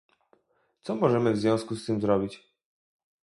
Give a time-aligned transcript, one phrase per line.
[0.81, 2.47] Co możemy w związku z tym zrobić?